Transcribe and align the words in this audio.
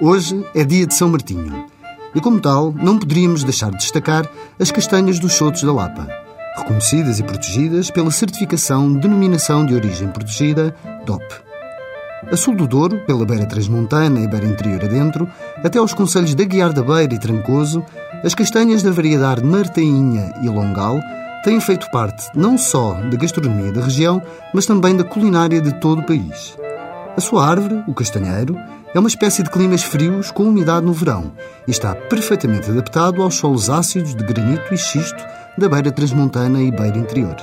Hoje 0.00 0.46
é 0.54 0.62
dia 0.62 0.86
de 0.86 0.94
São 0.94 1.08
Martinho 1.08 1.66
e, 2.14 2.20
como 2.20 2.40
tal, 2.40 2.72
não 2.72 2.96
poderíamos 2.96 3.42
deixar 3.42 3.72
de 3.72 3.78
destacar 3.78 4.30
as 4.56 4.70
castanhas 4.70 5.18
dos 5.18 5.32
Chotos 5.32 5.64
da 5.64 5.72
Lapa, 5.72 6.06
reconhecidas 6.56 7.18
e 7.18 7.24
protegidas 7.24 7.90
pela 7.90 8.12
certificação 8.12 8.92
Denominação 8.92 9.66
de 9.66 9.74
Origem 9.74 10.06
Protegida 10.06 10.72
DOP. 11.04 11.24
A 12.30 12.36
sul 12.36 12.54
do 12.54 12.68
Douro, 12.68 13.04
pela 13.06 13.26
beira 13.26 13.44
transmontana 13.46 14.20
e 14.20 14.28
beira 14.28 14.46
interior 14.46 14.84
adentro, 14.84 15.28
até 15.64 15.80
aos 15.80 15.92
concelhos 15.92 16.32
de 16.32 16.44
Aguiar 16.44 16.72
da 16.72 16.82
Beira 16.82 17.14
e 17.14 17.18
Trancoso, 17.18 17.84
as 18.22 18.34
castanhas 18.34 18.84
da 18.84 18.92
variedade 18.92 19.42
Martainha 19.42 20.32
e 20.40 20.48
Longal 20.48 21.00
têm 21.42 21.60
feito 21.60 21.90
parte 21.90 22.24
não 22.36 22.56
só 22.56 22.94
da 22.94 23.16
gastronomia 23.16 23.72
da 23.72 23.80
região, 23.80 24.22
mas 24.54 24.64
também 24.64 24.96
da 24.96 25.02
culinária 25.02 25.60
de 25.60 25.74
todo 25.80 26.02
o 26.02 26.06
país. 26.06 26.56
A 27.18 27.20
sua 27.20 27.44
árvore, 27.44 27.82
o 27.88 27.92
castanheiro, 27.92 28.56
é 28.94 28.98
uma 29.00 29.08
espécie 29.08 29.42
de 29.42 29.50
climas 29.50 29.82
frios 29.82 30.30
com 30.30 30.44
umidade 30.44 30.86
no 30.86 30.92
verão 30.92 31.32
e 31.66 31.70
está 31.72 31.92
perfeitamente 31.92 32.70
adaptado 32.70 33.20
aos 33.20 33.34
solos 33.34 33.68
ácidos 33.68 34.14
de 34.14 34.22
granito 34.22 34.72
e 34.72 34.78
xisto 34.78 35.20
da 35.58 35.68
beira 35.68 35.90
transmontana 35.90 36.62
e 36.62 36.70
beira 36.70 36.96
interior. 36.96 37.34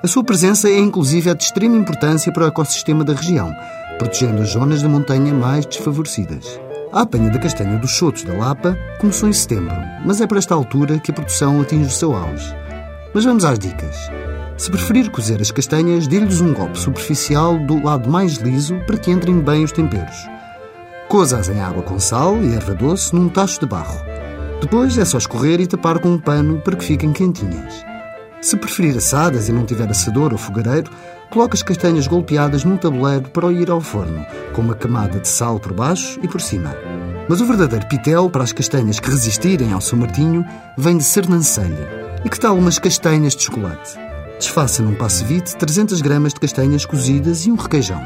A 0.00 0.06
sua 0.06 0.22
presença 0.22 0.68
é 0.68 0.78
inclusive 0.78 1.34
de 1.34 1.42
extrema 1.42 1.76
importância 1.76 2.30
para 2.30 2.44
o 2.44 2.46
ecossistema 2.46 3.02
da 3.02 3.14
região, 3.14 3.52
protegendo 3.98 4.42
as 4.42 4.50
zonas 4.50 4.80
da 4.80 4.88
montanha 4.88 5.34
mais 5.34 5.66
desfavorecidas. 5.66 6.60
A 6.92 7.00
apanha 7.00 7.28
da 7.28 7.40
castanha 7.40 7.78
dos 7.78 7.90
Chotos 7.90 8.22
da 8.22 8.32
Lapa 8.32 8.78
começou 9.00 9.28
em 9.28 9.32
setembro, 9.32 9.74
mas 10.04 10.20
é 10.20 10.26
para 10.28 10.38
esta 10.38 10.54
altura 10.54 11.00
que 11.00 11.10
a 11.10 11.14
produção 11.14 11.60
atinge 11.60 11.88
o 11.88 11.90
seu 11.90 12.14
auge. 12.14 12.54
Mas 13.12 13.24
vamos 13.24 13.44
às 13.44 13.58
dicas. 13.58 13.96
Se 14.56 14.70
preferir 14.70 15.10
cozer 15.10 15.40
as 15.40 15.50
castanhas, 15.50 16.06
dê-lhes 16.06 16.40
um 16.40 16.54
golpe 16.54 16.78
superficial 16.78 17.58
do 17.58 17.82
lado 17.82 18.08
mais 18.08 18.36
liso 18.36 18.74
para 18.86 18.96
que 18.96 19.10
entrem 19.10 19.38
bem 19.40 19.62
os 19.62 19.70
temperos. 19.70 20.16
Coza-as 21.08 21.50
em 21.50 21.60
água 21.60 21.82
com 21.82 22.00
sal 22.00 22.42
e 22.42 22.54
erva 22.54 22.74
doce 22.74 23.14
num 23.14 23.28
tacho 23.28 23.60
de 23.60 23.66
barro. 23.66 24.00
Depois 24.60 24.96
é 24.96 25.04
só 25.04 25.18
escorrer 25.18 25.60
e 25.60 25.66
tapar 25.66 25.98
com 25.98 26.08
um 26.08 26.18
pano 26.18 26.58
para 26.62 26.74
que 26.74 26.84
fiquem 26.84 27.12
quentinhas. 27.12 27.84
Se 28.40 28.56
preferir 28.56 28.96
assadas 28.96 29.48
e 29.48 29.52
não 29.52 29.66
tiver 29.66 29.90
assador 29.90 30.32
ou 30.32 30.38
fogareiro, 30.38 30.90
coloque 31.30 31.54
as 31.54 31.62
castanhas 31.62 32.06
golpeadas 32.06 32.64
num 32.64 32.78
tabuleiro 32.78 33.28
para 33.28 33.52
ir 33.52 33.70
ao 33.70 33.80
forno, 33.80 34.24
com 34.54 34.62
uma 34.62 34.74
camada 34.74 35.20
de 35.20 35.28
sal 35.28 35.60
por 35.60 35.74
baixo 35.74 36.18
e 36.22 36.28
por 36.28 36.40
cima. 36.40 36.74
Mas 37.28 37.42
o 37.42 37.46
verdadeiro 37.46 37.86
pitel 37.88 38.30
para 38.30 38.44
as 38.44 38.52
castanhas 38.52 38.98
que 38.98 39.10
resistirem 39.10 39.72
ao 39.72 39.80
São 39.82 39.98
Martinho 39.98 40.46
vem 40.78 40.96
de 40.96 41.04
Sernancelha. 41.04 42.06
E 42.24 42.30
que 42.30 42.40
tal 42.40 42.56
umas 42.56 42.78
castanhas 42.78 43.36
de 43.36 43.42
chocolate? 43.42 44.05
Desfaça 44.38 44.82
num 44.82 44.94
passe-vite 44.94 45.56
300 45.56 46.02
gramas 46.02 46.34
de 46.34 46.40
castanhas 46.40 46.84
cozidas 46.84 47.46
e 47.46 47.50
um 47.50 47.56
requeijão. 47.56 48.02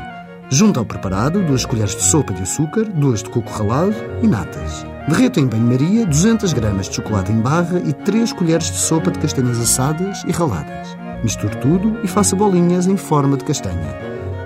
Junte 0.48 0.78
ao 0.78 0.84
preparado 0.84 1.44
duas 1.44 1.64
colheres 1.64 1.96
de 1.96 2.02
sopa 2.02 2.32
de 2.32 2.42
açúcar, 2.42 2.84
duas 2.84 3.20
de 3.20 3.30
coco 3.30 3.50
ralado 3.50 3.94
e 4.22 4.28
natas. 4.28 4.86
Derreta 5.08 5.40
em 5.40 5.46
banho-maria 5.46 6.06
200 6.06 6.52
gramas 6.52 6.88
de 6.88 6.94
chocolate 6.94 7.32
em 7.32 7.40
barra 7.40 7.80
e 7.84 7.92
3 7.92 8.32
colheres 8.32 8.70
de 8.70 8.78
sopa 8.78 9.10
de 9.10 9.18
castanhas 9.18 9.58
assadas 9.58 10.22
e 10.24 10.30
raladas. 10.30 10.96
Misture 11.24 11.56
tudo 11.56 11.98
e 12.04 12.06
faça 12.06 12.36
bolinhas 12.36 12.86
em 12.86 12.96
forma 12.96 13.36
de 13.36 13.44
castanha. 13.44 13.92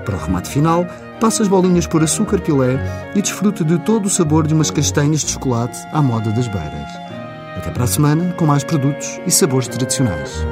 Para 0.06 0.16
o 0.16 0.20
remate 0.20 0.48
final, 0.48 0.86
passe 1.20 1.42
as 1.42 1.48
bolinhas 1.48 1.86
por 1.86 2.02
açúcar 2.02 2.40
pilé 2.40 2.78
e 3.14 3.20
desfrute 3.20 3.62
de 3.62 3.78
todo 3.80 4.06
o 4.06 4.10
sabor 4.10 4.46
de 4.46 4.54
umas 4.54 4.70
castanhas 4.70 5.20
de 5.20 5.32
chocolate 5.32 5.78
à 5.92 6.00
moda 6.00 6.30
das 6.30 6.48
beiras. 6.48 6.90
Até 7.58 7.70
para 7.70 7.84
a 7.84 7.86
semana 7.86 8.32
com 8.34 8.46
mais 8.46 8.64
produtos 8.64 9.20
e 9.26 9.30
sabores 9.30 9.68
tradicionais. 9.68 10.44